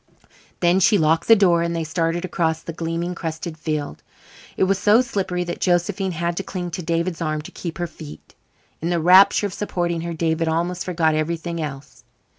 Then 0.61 0.79
she 0.79 0.97
locked 0.97 1.27
the 1.27 1.35
door 1.35 1.61
and 1.61 1.75
they 1.75 1.83
started 1.83 2.25
across 2.25 2.63
the 2.63 2.73
gleaming, 2.73 3.13
crusted 3.13 3.55
field. 3.55 4.01
It 4.57 4.63
was 4.63 4.79
so 4.79 5.01
slippery 5.01 5.43
that 5.43 5.61
Josephine 5.61 6.13
had 6.13 6.35
to 6.37 6.43
cling 6.43 6.71
to 6.71 6.81
David's 6.81 7.21
arm 7.21 7.43
to 7.43 7.51
keep 7.51 7.77
her 7.77 7.85
feet. 7.85 8.33
In 8.81 8.89
the 8.89 8.99
rapture 8.99 9.45
of 9.45 9.53
supporting 9.53 10.01
her 10.01 10.13
David 10.15 10.47
almost 10.47 10.85
forgot 10.85 11.13
everything 11.13 11.61
else. 11.61 12.03